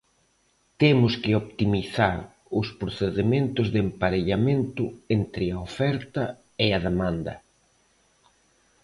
[0.81, 2.17] Temos que optimizar
[2.59, 4.83] os procedementos de emparellamento
[5.17, 6.23] entre a oferta
[6.65, 7.33] e a demanda.